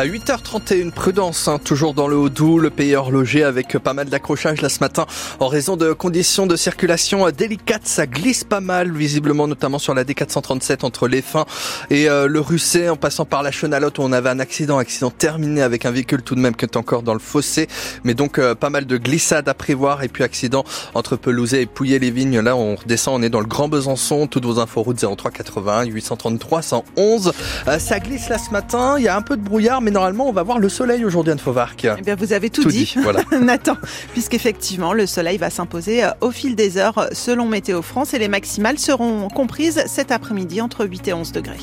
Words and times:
À 0.00 0.06
8h31, 0.06 0.92
prudence, 0.92 1.46
hein, 1.46 1.58
toujours 1.62 1.92
dans 1.92 2.08
le 2.08 2.16
Haut-Doubs, 2.16 2.58
le 2.58 2.70
pays 2.70 2.94
horloger 2.96 3.44
avec 3.44 3.76
pas 3.76 3.92
mal 3.92 4.08
d'accrochages 4.08 4.62
là 4.62 4.70
ce 4.70 4.80
matin 4.80 5.04
en 5.40 5.46
raison 5.46 5.76
de 5.76 5.92
conditions 5.92 6.46
de 6.46 6.56
circulation 6.56 7.28
délicates. 7.28 7.86
Ça 7.86 8.06
glisse 8.06 8.42
pas 8.42 8.62
mal, 8.62 8.92
visiblement, 8.92 9.46
notamment 9.46 9.78
sur 9.78 9.92
la 9.92 10.04
D437 10.04 10.86
entre 10.86 11.06
les 11.06 11.20
fins 11.20 11.44
et 11.90 12.08
euh, 12.08 12.28
le 12.28 12.40
Russet 12.40 12.88
en 12.88 12.96
passant 12.96 13.26
par 13.26 13.42
la 13.42 13.50
Chenalotte 13.50 13.98
où 13.98 14.02
on 14.02 14.12
avait 14.12 14.30
un 14.30 14.40
accident, 14.40 14.78
accident 14.78 15.10
terminé 15.10 15.60
avec 15.60 15.84
un 15.84 15.90
véhicule 15.90 16.22
tout 16.22 16.34
de 16.34 16.40
même 16.40 16.56
qui 16.56 16.64
est 16.64 16.78
encore 16.78 17.02
dans 17.02 17.12
le 17.12 17.20
fossé. 17.20 17.68
Mais 18.02 18.14
donc 18.14 18.38
euh, 18.38 18.54
pas 18.54 18.70
mal 18.70 18.86
de 18.86 18.96
glissades 18.96 19.50
à 19.50 19.54
prévoir 19.54 20.02
et 20.02 20.08
puis 20.08 20.24
accident 20.24 20.64
entre 20.94 21.16
Pelouzet 21.16 21.60
et 21.60 21.66
Pouillet-les-Vignes. 21.66 22.40
Là, 22.40 22.56
on 22.56 22.74
redescend, 22.74 23.20
on 23.20 23.22
est 23.22 23.28
dans 23.28 23.40
le 23.40 23.46
Grand 23.46 23.68
Besançon. 23.68 24.28
Toutes 24.28 24.46
vos 24.46 24.60
infos 24.60 24.82
route 24.82 24.96
03 24.98 25.30
80 25.30 25.84
833 25.84 26.62
111. 26.62 27.32
ça 27.78 28.00
glisse 28.00 28.30
là 28.30 28.38
ce 28.38 28.50
matin. 28.50 28.94
Il 28.96 29.04
y 29.04 29.08
a 29.08 29.14
un 29.14 29.20
peu 29.20 29.36
de 29.36 29.42
brouillard, 29.42 29.82
mais 29.82 29.89
normalement, 29.90 30.28
on 30.28 30.32
va 30.32 30.42
voir 30.42 30.58
le 30.58 30.68
soleil 30.68 31.04
aujourd'hui, 31.04 31.32
Anne 31.32 31.38
Fauvarc. 31.38 31.86
Eh 31.98 32.02
bien, 32.02 32.14
vous 32.14 32.32
avez 32.32 32.50
tout, 32.50 32.64
dit, 32.64 32.94
voilà. 33.02 33.20
Nathan, 33.40 33.76
puisqu'effectivement, 34.12 34.92
le 34.92 35.06
soleil 35.06 35.38
va 35.38 35.50
s'imposer 35.50 36.04
euh, 36.04 36.10
au 36.20 36.30
fil 36.30 36.54
des 36.54 36.76
heures 36.76 37.08
selon 37.12 37.46
Météo 37.46 37.82
France 37.82 38.14
et 38.14 38.18
les 38.18 38.28
maximales 38.28 38.78
seront 38.78 39.28
comprises 39.28 39.82
cet 39.86 40.12
après-midi 40.12 40.60
entre 40.60 40.84
8 40.84 41.08
et 41.08 41.12
11 41.12 41.32
degrés. 41.32 41.56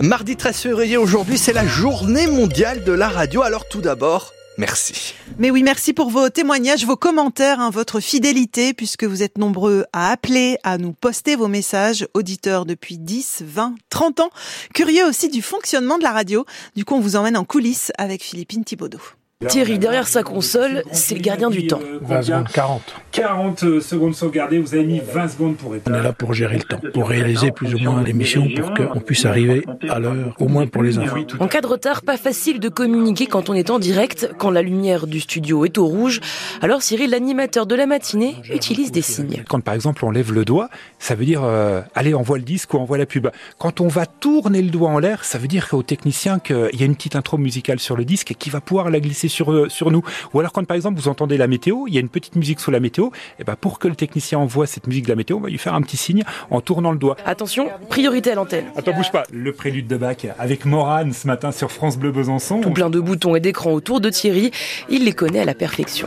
Mardi 0.00 0.36
13 0.36 0.56
février, 0.56 0.96
aujourd'hui, 0.96 1.38
c'est 1.38 1.52
la 1.52 1.66
journée 1.66 2.26
mondiale 2.26 2.84
de 2.84 2.92
la 2.92 3.08
radio. 3.08 3.42
Alors 3.42 3.68
tout 3.68 3.80
d'abord, 3.80 4.32
Merci. 4.58 5.14
Mais 5.38 5.52
oui, 5.52 5.62
merci 5.62 5.92
pour 5.92 6.10
vos 6.10 6.30
témoignages, 6.30 6.84
vos 6.84 6.96
commentaires, 6.96 7.60
hein, 7.60 7.70
votre 7.70 8.00
fidélité, 8.00 8.74
puisque 8.74 9.04
vous 9.04 9.22
êtes 9.22 9.38
nombreux 9.38 9.84
à 9.92 10.10
appeler, 10.10 10.58
à 10.64 10.78
nous 10.78 10.92
poster 10.92 11.36
vos 11.36 11.46
messages, 11.46 12.08
auditeurs 12.12 12.66
depuis 12.66 12.98
10, 12.98 13.44
20, 13.46 13.76
30 13.88 14.18
ans, 14.18 14.30
curieux 14.74 15.06
aussi 15.06 15.28
du 15.28 15.42
fonctionnement 15.42 15.96
de 15.96 16.02
la 16.02 16.10
radio. 16.10 16.44
Du 16.74 16.84
coup, 16.84 16.96
on 16.96 17.00
vous 17.00 17.14
emmène 17.14 17.36
en 17.36 17.44
coulisses 17.44 17.92
avec 17.98 18.20
Philippine 18.24 18.64
Thibaudot. 18.64 19.17
Thierry, 19.46 19.78
derrière 19.78 20.08
sa 20.08 20.24
console, 20.24 20.82
c'est 20.90 21.14
le 21.14 21.20
gardien 21.20 21.48
du 21.48 21.68
temps. 21.68 21.78
20 22.02 22.22
secondes, 22.22 22.48
40. 22.52 22.82
40 23.12 23.80
secondes 23.80 24.14
sauvegardées, 24.16 24.58
vous 24.58 24.74
avez 24.74 24.82
mis 24.82 24.98
20 24.98 25.28
secondes 25.28 25.56
pour 25.56 25.76
éteindre. 25.76 25.96
On 25.96 26.00
est 26.00 26.02
là 26.02 26.12
pour 26.12 26.34
gérer 26.34 26.56
le 26.56 26.64
temps, 26.64 26.80
pour 26.92 27.08
réaliser 27.08 27.52
plus 27.52 27.72
ou 27.72 27.78
moins 27.78 28.02
l'émission, 28.02 28.48
pour 28.56 28.74
qu'on 28.74 28.98
puisse 28.98 29.26
arriver 29.26 29.64
à 29.88 30.00
l'heure, 30.00 30.34
au 30.40 30.48
moins 30.48 30.66
pour 30.66 30.82
les 30.82 30.98
infos. 30.98 31.18
En 31.38 31.46
cas 31.46 31.60
de 31.60 31.68
retard, 31.68 32.02
pas 32.02 32.16
facile 32.16 32.58
de 32.58 32.68
communiquer 32.68 33.26
quand 33.26 33.48
on 33.48 33.54
est 33.54 33.70
en 33.70 33.78
direct, 33.78 34.28
quand 34.38 34.50
la 34.50 34.60
lumière 34.60 35.06
du 35.06 35.20
studio 35.20 35.64
est 35.64 35.78
au 35.78 35.86
rouge. 35.86 36.18
Alors 36.60 36.82
Cyril, 36.82 37.10
l'animateur 37.10 37.66
de 37.66 37.76
la 37.76 37.86
matinée, 37.86 38.34
utilise 38.52 38.90
des 38.90 39.02
signes. 39.02 39.44
Quand 39.48 39.60
par 39.60 39.74
exemple 39.74 40.04
on 40.04 40.10
lève 40.10 40.32
le 40.32 40.44
doigt, 40.44 40.68
ça 40.98 41.14
veut 41.14 41.24
dire 41.24 41.44
euh, 41.44 41.80
allez, 41.94 42.12
envoie 42.12 42.38
le 42.38 42.44
disque 42.44 42.74
ou 42.74 42.78
envoie 42.78 42.98
la 42.98 43.06
pub. 43.06 43.28
Quand 43.58 43.80
on 43.80 43.86
va 43.86 44.04
tourner 44.06 44.62
le 44.62 44.70
doigt 44.70 44.90
en 44.90 44.98
l'air, 44.98 45.24
ça 45.24 45.38
veut 45.38 45.46
dire 45.46 45.68
au 45.70 45.84
technicien 45.84 46.40
qu'il 46.40 46.70
y 46.72 46.82
a 46.82 46.86
une 46.86 46.96
petite 46.96 47.14
intro 47.14 47.38
musicale 47.38 47.78
sur 47.78 47.96
le 47.96 48.04
disque 48.04 48.32
et 48.32 48.34
qui 48.34 48.50
va 48.50 48.60
pouvoir 48.60 48.90
la 48.90 48.98
glisser 48.98 49.27
sur, 49.28 49.52
euh, 49.52 49.68
sur 49.68 49.90
nous. 49.90 50.02
Ou 50.34 50.40
alors 50.40 50.52
quand 50.52 50.64
par 50.64 50.76
exemple 50.76 50.98
vous 50.98 51.08
entendez 51.08 51.36
la 51.36 51.46
météo, 51.46 51.86
il 51.86 51.94
y 51.94 51.96
a 51.96 52.00
une 52.00 52.08
petite 52.08 52.36
musique 52.36 52.60
sous 52.60 52.70
la 52.70 52.80
météo, 52.80 53.06
et 53.06 53.10
eh 53.40 53.44
ben 53.44 53.56
pour 53.56 53.78
que 53.78 53.88
le 53.88 53.94
technicien 53.94 54.38
envoie 54.38 54.66
cette 54.66 54.86
musique 54.86 55.04
de 55.04 55.10
la 55.10 55.16
météo, 55.16 55.36
on 55.36 55.40
va 55.40 55.48
lui 55.48 55.58
faire 55.58 55.74
un 55.74 55.82
petit 55.82 55.96
signe 55.96 56.24
en 56.50 56.60
tournant 56.60 56.92
le 56.92 56.98
doigt. 56.98 57.16
Attention, 57.24 57.68
priorité 57.88 58.32
à 58.32 58.34
l'antenne. 58.34 58.66
Attends, 58.76 58.92
bouge 58.92 59.10
pas. 59.10 59.24
Le 59.32 59.52
prélude 59.52 59.86
de 59.86 59.96
Bach 59.96 60.16
avec 60.38 60.64
Morane 60.64 61.12
ce 61.12 61.26
matin 61.26 61.52
sur 61.52 61.70
France 61.70 61.98
Bleu 61.98 62.12
Besançon. 62.12 62.60
Tout 62.60 62.70
plein 62.70 62.90
de 62.90 63.00
boutons 63.00 63.36
et 63.36 63.40
d'écrans 63.40 63.72
autour 63.72 64.00
de 64.00 64.10
Thierry, 64.10 64.50
il 64.88 65.04
les 65.04 65.12
connaît 65.12 65.40
à 65.40 65.44
la 65.44 65.54
perfection. 65.54 66.06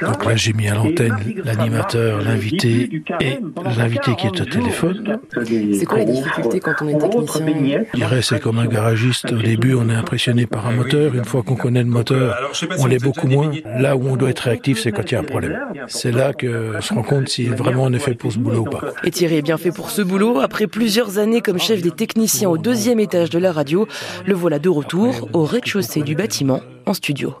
Donc 0.00 0.24
là 0.24 0.36
j'ai 0.36 0.52
mis 0.52 0.68
à 0.68 0.74
l'antenne 0.74 1.16
l'animateur, 1.44 2.20
l'invité 2.22 3.02
et 3.20 3.38
l'invité 3.76 4.14
qui 4.16 4.26
est 4.26 4.40
au 4.40 4.44
téléphone. 4.44 5.18
C'est 5.78 5.86
quoi 5.86 5.98
la 5.98 6.04
difficulté 6.04 6.60
quand 6.60 6.74
on 6.80 6.88
est 6.88 6.98
technicien 6.98 7.84
Je 7.92 7.98
dirais 7.98 8.22
c'est 8.22 8.40
comme 8.40 8.58
un 8.58 8.66
garagiste. 8.66 9.32
Au 9.32 9.38
début 9.38 9.74
on 9.74 9.88
est 9.88 9.94
impressionné 9.94 10.46
par 10.46 10.66
un 10.66 10.72
moteur. 10.72 11.14
Une 11.14 11.24
fois 11.24 11.42
qu'on 11.42 11.56
connaît 11.56 11.82
le 11.82 11.88
moteur, 11.88 12.43
on 12.78 12.86
l'est 12.86 13.02
beaucoup 13.02 13.26
moins. 13.26 13.52
Là 13.64 13.96
où 13.96 14.08
on 14.08 14.16
doit 14.16 14.30
être 14.30 14.40
réactif, 14.40 14.80
c'est 14.80 14.92
quand 14.92 15.10
il 15.10 15.14
y 15.14 15.16
a 15.16 15.20
un 15.20 15.24
problème. 15.24 15.58
C'est 15.88 16.12
là 16.12 16.32
qu'on 16.32 16.80
se 16.80 16.94
rend 16.94 17.02
compte 17.02 17.28
si 17.28 17.46
vraiment 17.46 17.84
on 17.84 17.92
est 17.92 17.98
fait 17.98 18.14
pour 18.14 18.32
ce 18.32 18.38
boulot 18.38 18.60
ou 18.60 18.64
pas. 18.64 18.82
Et 19.04 19.10
Thierry 19.10 19.36
est 19.36 19.42
bien 19.42 19.58
fait 19.58 19.72
pour 19.72 19.90
ce 19.90 20.02
boulot. 20.02 20.40
Après 20.40 20.66
plusieurs 20.66 21.18
années 21.18 21.40
comme 21.40 21.58
chef 21.58 21.82
des 21.82 21.90
techniciens 21.90 22.50
au 22.50 22.58
deuxième 22.58 23.00
étage 23.00 23.30
de 23.30 23.38
la 23.38 23.52
radio, 23.52 23.86
le 24.26 24.34
voilà 24.34 24.58
de 24.58 24.68
retour 24.68 25.28
au 25.32 25.44
rez-de-chaussée 25.44 26.02
du 26.02 26.14
bâtiment 26.14 26.60
en 26.86 26.94
studio. 26.94 27.34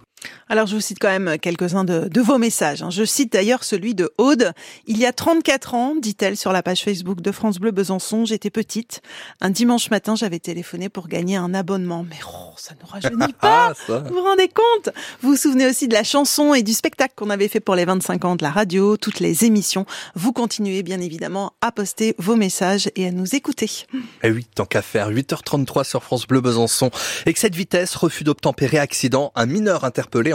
Alors 0.48 0.66
je 0.66 0.74
vous 0.74 0.80
cite 0.80 0.98
quand 1.00 1.08
même 1.08 1.38
quelques-uns 1.38 1.84
de, 1.84 2.20
vos 2.20 2.38
messages. 2.38 2.82
Hein. 2.82 2.90
Je 2.90 3.04
cite 3.04 3.32
d'ailleurs 3.32 3.64
celui 3.64 3.94
de 3.94 4.12
Aude. 4.18 4.52
Il 4.86 4.98
y 4.98 5.06
a 5.06 5.12
34 5.12 5.74
ans, 5.74 5.94
dit-elle 5.96 6.36
sur 6.36 6.52
la 6.52 6.62
page 6.62 6.82
Facebook 6.82 7.20
de 7.20 7.32
France 7.32 7.58
Bleu 7.58 7.70
Besançon, 7.70 8.24
j'étais 8.24 8.50
petite. 8.50 9.00
Un 9.40 9.50
dimanche 9.50 9.90
matin, 9.90 10.14
j'avais 10.14 10.38
téléphoné 10.38 10.88
pour 10.88 11.08
gagner 11.08 11.36
un 11.36 11.54
abonnement. 11.54 12.04
Mais 12.08 12.18
oh, 12.26 12.52
ça 12.56 12.74
ne 12.80 12.86
rajeunit 12.86 13.32
pas 13.40 13.72
ah, 13.88 13.98
Vous 14.00 14.14
vous 14.14 14.22
rendez 14.22 14.48
compte? 14.48 14.94
Vous 15.22 15.30
vous 15.30 15.36
souvenez 15.36 15.66
aussi 15.66 15.88
de 15.88 15.94
la 15.94 16.04
chanson 16.04 16.54
et 16.54 16.62
du 16.62 16.72
spectacle 16.72 17.14
qu'on 17.16 17.30
avait 17.30 17.48
fait 17.48 17.60
pour 17.60 17.74
les 17.74 17.84
25 17.84 18.24
ans 18.24 18.36
de 18.36 18.42
la 18.42 18.50
radio, 18.50 18.96
toutes 18.96 19.20
les 19.20 19.44
émissions. 19.44 19.86
Vous 20.14 20.32
continuez 20.32 20.82
bien 20.82 21.00
évidemment 21.00 21.52
à 21.60 21.72
poster 21.72 22.14
vos 22.18 22.36
messages 22.36 22.90
et 22.96 23.06
à 23.06 23.10
nous 23.10 23.34
écouter. 23.34 23.70
Et 23.94 23.98
eh 24.24 24.30
oui, 24.30 24.46
tant 24.54 24.66
qu'à 24.66 24.82
faire. 24.82 25.10
8h33 25.10 25.84
sur 25.84 26.02
France 26.02 26.26
Bleu 26.26 26.40
Besançon. 26.40 26.90
Et 27.26 27.32
que 27.32 27.38
cette 27.38 27.54
vitesse, 27.54 27.94
refus 27.96 28.24
d'obtempérer, 28.24 28.78
accident, 28.78 29.32
un 29.34 29.46
mineur 29.46 29.84
interpellé 29.84 30.33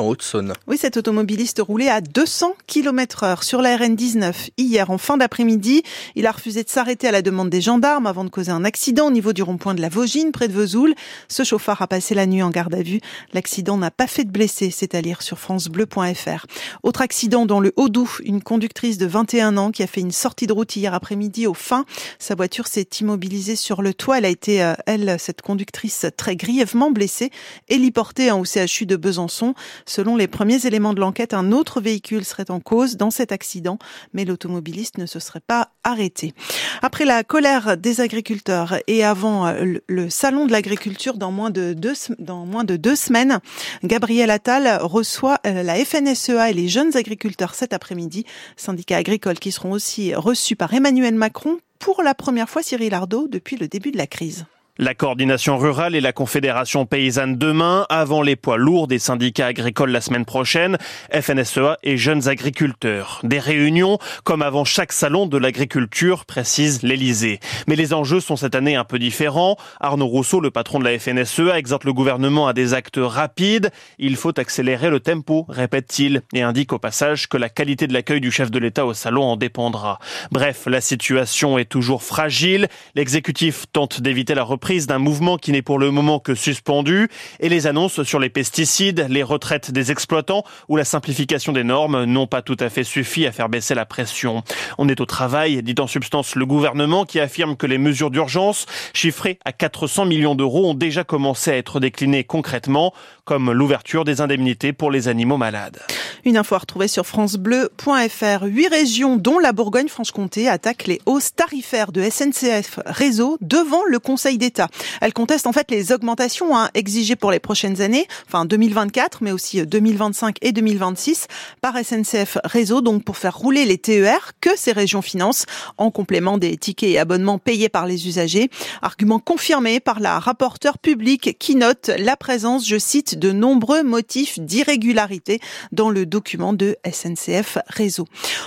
Oui, 0.67 0.77
cet 0.77 0.97
automobiliste 0.97 1.59
roulait 1.59 1.89
à 1.89 2.01
200 2.01 2.55
km 2.67 3.23
heure 3.23 3.43
sur 3.43 3.61
la 3.61 3.77
RN19 3.77 4.49
hier 4.57 4.89
en 4.89 4.97
fin 4.97 5.17
d'après-midi. 5.17 5.83
Il 6.15 6.25
a 6.25 6.31
refusé 6.31 6.63
de 6.63 6.69
s'arrêter 6.69 7.07
à 7.07 7.11
la 7.11 7.21
demande 7.21 7.49
des 7.49 7.61
gendarmes 7.61 8.07
avant 8.07 8.23
de 8.23 8.29
causer 8.29 8.51
un 8.51 8.63
accident 8.63 9.07
au 9.07 9.11
niveau 9.11 9.33
du 9.33 9.43
rond-point 9.43 9.75
de 9.75 9.81
la 9.81 9.89
Vaugine, 9.89 10.31
près 10.31 10.47
de 10.47 10.53
Vesoul. 10.53 10.93
Ce 11.27 11.43
chauffard 11.43 11.81
a 11.81 11.87
passé 11.87 12.15
la 12.15 12.25
nuit 12.25 12.41
en 12.41 12.49
garde 12.49 12.73
à 12.75 12.81
vue. 12.81 13.01
L'accident 13.33 13.77
n'a 13.77 13.91
pas 13.91 14.07
fait 14.07 14.23
de 14.23 14.31
blessés, 14.31 14.71
c'est 14.71 14.95
à 14.95 15.01
lire 15.01 15.21
sur 15.21 15.39
francebleu.fr. 15.39 16.45
Autre 16.83 17.01
accident 17.01 17.45
dans 17.45 17.59
le 17.59 17.73
Haut-Doubs, 17.75 18.21
une 18.23 18.41
conductrice 18.41 18.97
de 18.97 19.05
21 19.05 19.57
ans 19.57 19.71
qui 19.71 19.83
a 19.83 19.87
fait 19.87 20.01
une 20.01 20.11
sortie 20.11 20.47
de 20.47 20.53
route 20.53 20.75
hier 20.75 20.93
après-midi 20.93 21.47
au 21.47 21.53
fin. 21.53 21.85
Sa 22.19 22.35
voiture 22.35 22.67
s'est 22.67 22.87
immobilisée 23.01 23.55
sur 23.55 23.81
le 23.81 23.93
toit. 23.93 24.19
Elle 24.19 24.25
a 24.25 24.29
été, 24.29 24.63
euh, 24.63 24.73
elle, 24.85 25.17
cette 25.19 25.41
conductrice, 25.41 26.05
très 26.17 26.35
grièvement 26.35 26.91
blessée, 26.91 27.31
héliportée 27.67 28.31
en 28.31 28.43
CHU 28.43 28.85
de 28.85 28.95
Besançon. 28.95 29.53
Selon 29.89 30.15
les 30.15 30.27
premiers 30.27 30.67
éléments 30.67 30.93
de 30.93 30.99
l'enquête, 30.99 31.33
un 31.33 31.51
autre 31.51 31.81
véhicule 31.81 32.23
serait 32.23 32.51
en 32.51 32.59
cause 32.59 32.95
dans 32.95 33.09
cet 33.09 33.31
accident, 33.31 33.79
mais 34.13 34.23
l'automobiliste 34.23 34.99
ne 34.99 35.07
se 35.07 35.19
serait 35.19 35.39
pas 35.39 35.69
arrêté. 35.83 36.35
Après 36.83 37.05
la 37.05 37.23
colère 37.23 37.75
des 37.75 37.99
agriculteurs 37.99 38.75
et 38.85 39.03
avant 39.03 39.47
euh, 39.47 39.79
le 39.87 40.09
salon 40.11 40.45
de 40.45 40.51
l'agriculture 40.51 41.17
dans 41.17 41.31
moins 41.31 41.49
de 41.49 41.73
deux, 41.73 42.95
semaines, 42.95 43.39
Gabriel 43.83 44.29
Attal 44.29 44.77
reçoit 44.83 45.39
euh, 45.47 45.63
la 45.63 45.83
FNSEA 45.83 46.51
et 46.51 46.53
les 46.53 46.67
jeunes 46.67 46.95
agriculteurs 46.95 47.55
cet 47.55 47.73
après-midi, 47.73 48.25
syndicats 48.57 48.97
agricoles 48.97 49.39
qui 49.39 49.51
seront 49.51 49.71
aussi 49.71 50.13
reçus 50.13 50.55
par 50.55 50.71
Emmanuel 50.71 51.15
Macron 51.15 51.57
pour 51.79 52.03
la 52.03 52.13
première 52.13 52.47
fois 52.47 52.61
Cyril 52.61 52.93
Ardo 52.93 53.27
depuis 53.27 53.57
le 53.57 53.67
début 53.67 53.89
de 53.89 53.97
la 53.97 54.05
crise. 54.05 54.45
La 54.81 54.93
coordination 54.93 55.57
rurale 55.57 55.93
et 55.93 55.99
la 55.99 56.13
confédération 56.13 56.85
paysanne 56.85 57.35
demain, 57.35 57.85
avant 57.89 58.21
les 58.21 58.37
poids 58.37 58.55
lourds 58.55 58.87
des 58.87 58.97
syndicats 58.97 59.47
agricoles 59.47 59.91
la 59.91 59.99
semaine 59.99 60.23
prochaine, 60.23 60.77
FNSEA 61.11 61.77
et 61.83 61.97
jeunes 61.97 62.29
agriculteurs. 62.29 63.19
Des 63.23 63.39
réunions 63.39 63.97
comme 64.23 64.41
avant 64.41 64.63
chaque 64.63 64.93
salon 64.93 65.25
de 65.25 65.37
l'agriculture, 65.37 66.23
précise 66.23 66.81
l'Elysée. 66.81 67.41
Mais 67.67 67.75
les 67.75 67.93
enjeux 67.93 68.21
sont 68.21 68.37
cette 68.37 68.55
année 68.55 68.77
un 68.77 68.85
peu 68.85 68.99
différents. 68.99 69.57
Arnaud 69.81 70.07
Rousseau, 70.07 70.39
le 70.39 70.49
patron 70.49 70.79
de 70.79 70.85
la 70.85 70.97
FNSEA, 70.97 71.57
exhorte 71.57 71.83
le 71.83 71.91
gouvernement 71.91 72.47
à 72.47 72.53
des 72.53 72.73
actes 72.73 73.01
rapides. 73.01 73.71
Il 73.97 74.15
faut 74.15 74.39
accélérer 74.39 74.89
le 74.89 75.01
tempo, 75.01 75.45
répète-t-il, 75.49 76.21
et 76.33 76.41
indique 76.41 76.71
au 76.71 76.79
passage 76.79 77.27
que 77.27 77.35
la 77.35 77.49
qualité 77.49 77.85
de 77.85 77.91
l'accueil 77.91 78.21
du 78.21 78.31
chef 78.31 78.49
de 78.49 78.59
l'État 78.59 78.85
au 78.85 78.93
salon 78.93 79.23
en 79.23 79.35
dépendra. 79.35 79.99
Bref, 80.31 80.67
la 80.67 80.79
situation 80.79 81.57
est 81.57 81.65
toujours 81.65 82.01
fragile. 82.01 82.69
L'exécutif 82.95 83.65
tente 83.73 83.99
d'éviter 83.99 84.35
la 84.35 84.43
reprise 84.43 84.68
d'un 84.69 84.99
mouvement 84.99 85.37
qui 85.37 85.51
n'est 85.51 85.63
pour 85.63 85.79
le 85.79 85.89
moment 85.89 86.19
que 86.19 86.35
suspendu 86.35 87.09
et 87.39 87.49
les 87.49 87.65
annonces 87.65 88.03
sur 88.03 88.19
les 88.19 88.29
pesticides, 88.29 89.07
les 89.09 89.23
retraites 89.23 89.71
des 89.71 89.91
exploitants 89.91 90.43
ou 90.67 90.77
la 90.77 90.85
simplification 90.85 91.53
des 91.53 91.63
normes 91.63 92.03
n'ont 92.03 92.27
pas 92.27 92.43
tout 92.43 92.55
à 92.59 92.69
fait 92.69 92.83
suffi 92.83 93.25
à 93.25 93.31
faire 93.31 93.49
baisser 93.49 93.73
la 93.73 93.87
pression. 93.87 94.43
On 94.77 94.87
est 94.87 95.01
au 95.01 95.07
travail, 95.07 95.63
dit 95.63 95.73
en 95.79 95.87
substance 95.87 96.35
le 96.35 96.45
gouvernement 96.45 97.03
qui 97.03 97.19
affirme 97.19 97.57
que 97.57 97.65
les 97.65 97.79
mesures 97.79 98.11
d'urgence, 98.11 98.67
chiffrées 98.93 99.39
à 99.43 99.53
400 99.53 100.05
millions 100.05 100.35
d'euros, 100.35 100.69
ont 100.69 100.75
déjà 100.75 101.03
commencé 101.03 101.49
à 101.49 101.57
être 101.57 101.79
déclinées 101.79 102.23
concrètement, 102.23 102.93
comme 103.25 103.51
l'ouverture 103.51 104.03
des 104.05 104.21
indemnités 104.21 104.71
pour 104.71 104.91
les 104.91 105.07
animaux 105.07 105.37
malades. 105.37 105.79
Une 106.25 106.37
info 106.37 106.53
à 106.53 106.59
retrouver 106.59 106.87
sur 106.87 107.07
francebleu.fr. 107.07 108.43
Huit 108.43 108.67
régions, 108.67 109.17
dont 109.17 109.39
la 109.39 109.51
Bourgogne-Franche-Comté, 109.51 110.47
attaquent 110.47 110.85
les 110.85 111.01
hausses 111.07 111.33
tarifaires 111.33 111.91
de 111.91 112.03
SNCF 112.07 112.79
Réseau 112.85 113.37
devant 113.41 113.83
le 113.87 113.97
Conseil 113.97 114.37
d'État 114.37 114.58
Elle 115.01 115.13
conteste 115.13 115.47
en 115.47 115.53
fait 115.53 115.71
les 115.71 115.91
augmentations 115.91 116.57
hein, 116.57 116.69
exigées 116.73 117.15
pour 117.15 117.31
les 117.31 117.39
prochaines 117.39 117.81
années, 117.81 118.07
enfin 118.27 118.45
2024, 118.45 119.19
mais 119.21 119.31
aussi 119.31 119.65
2025 119.65 120.37
et 120.41 120.51
2026 120.51 121.27
par 121.61 121.75
SNCF 121.77 122.37
Réseau, 122.43 122.81
donc 122.81 123.03
pour 123.03 123.17
faire 123.17 123.37
rouler 123.37 123.65
les 123.65 123.77
TER 123.77 124.31
que 124.41 124.51
ces 124.55 124.71
régions 124.71 125.01
financent 125.01 125.45
en 125.77 125.91
complément 125.91 126.37
des 126.37 126.57
tickets 126.57 126.89
et 126.89 126.99
abonnements 126.99 127.39
payés 127.39 127.69
par 127.69 127.85
les 127.85 128.07
usagers. 128.07 128.49
Argument 128.81 129.19
confirmé 129.19 129.79
par 129.79 129.99
la 129.99 130.19
rapporteure 130.19 130.77
publique 130.77 131.37
qui 131.39 131.55
note 131.55 131.91
la 131.97 132.15
présence, 132.15 132.67
je 132.67 132.77
cite, 132.77 133.17
de 133.17 133.31
nombreux 133.31 133.83
motifs 133.83 134.39
d'irrégularité 134.39 135.39
dans 135.71 135.89
le 135.89 136.05
document 136.05 136.53
de 136.53 136.77
SNCF 136.89 137.57
Réseau. 137.67 138.05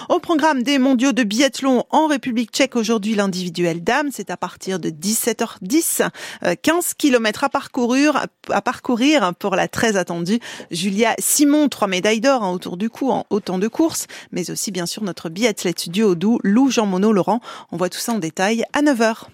Au 0.08 0.18
programme 0.18 0.62
des 0.62 0.78
mondiaux 0.78 1.12
de 1.12 1.22
biathlon 1.22 1.84
en 1.90 2.06
République 2.06 2.50
tchèque 2.50 2.76
aujourd'hui 2.76 3.14
l'individuel 3.14 3.82
dame, 3.82 4.08
c'est 4.12 4.30
à 4.30 4.36
partir 4.36 4.78
de 4.78 4.90
17h10, 4.90 6.01
15 6.62 6.94
km 6.94 7.44
à 7.44 7.48
parcourir, 7.48 8.26
à 8.50 8.62
parcourir 8.62 9.32
pour 9.38 9.56
la 9.56 9.68
très 9.68 9.96
attendue 9.96 10.40
Julia 10.70 11.14
Simon, 11.18 11.68
trois 11.68 11.88
médailles 11.88 12.20
d'or 12.20 12.42
hein, 12.42 12.52
autour 12.52 12.76
du 12.76 12.90
cou 12.90 13.10
en 13.10 13.24
autant 13.30 13.58
de 13.58 13.68
courses, 13.68 14.06
mais 14.30 14.50
aussi 14.50 14.70
bien 14.70 14.86
sûr 14.86 15.02
notre 15.02 15.28
biathlète 15.28 15.88
du 15.88 16.02
Haut-Doubs, 16.02 16.40
Lou 16.42 16.70
Jean 16.70 16.86
Monod 16.86 17.14
Laurent. 17.14 17.40
On 17.70 17.76
voit 17.76 17.88
tout 17.88 17.98
ça 17.98 18.12
en 18.12 18.18
détail 18.18 18.64
à 18.72 18.82
9h. 18.82 19.26